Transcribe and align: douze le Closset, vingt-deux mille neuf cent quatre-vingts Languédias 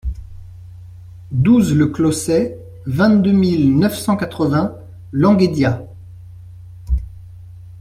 douze 1.29 1.75
le 1.75 1.85
Closset, 1.85 2.57
vingt-deux 2.87 3.33
mille 3.33 3.77
neuf 3.77 3.93
cent 3.95 4.17
quatre-vingts 4.17 4.75
Languédias 5.11 5.83